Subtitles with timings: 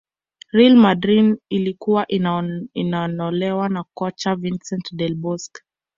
[0.51, 2.07] real madrid ilikuwa
[2.73, 5.61] inanolewa na kocha vincent del bosque